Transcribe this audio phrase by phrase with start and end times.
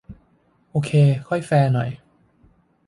[0.71, 0.91] โอเค
[1.27, 1.89] ค่อยแฟร์หน่อย